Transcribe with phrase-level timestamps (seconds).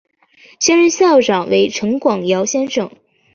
[0.59, 2.89] 现任校长为陈广尧先生。